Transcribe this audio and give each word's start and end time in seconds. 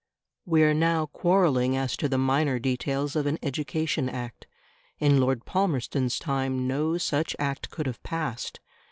We 0.47 0.63
are 0.63 0.73
now 0.73 1.05
quarrelling 1.05 1.77
as 1.77 1.95
to 1.97 2.09
the 2.09 2.17
minor 2.17 2.57
details 2.57 3.15
of 3.15 3.27
an 3.27 3.37
Education 3.43 4.09
Act; 4.09 4.47
in 4.97 5.19
Lord 5.19 5.45
Palmerston's 5.45 6.17
time 6.17 6.67
no 6.67 6.97
such 6.97 7.35
Act 7.37 7.69
could 7.69 7.85
have 7.85 8.01
passed. 8.01 8.59